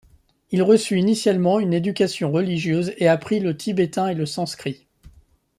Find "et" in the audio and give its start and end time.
2.97-3.07, 4.07-4.15